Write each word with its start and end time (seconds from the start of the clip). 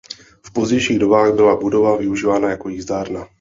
V 0.43 0.51
pozdějších 0.53 0.99
dobách 0.99 1.33
byla 1.35 1.55
budova 1.55 1.97
využívána 1.97 2.49
jako 2.49 2.69
jízdárna. 2.69 3.27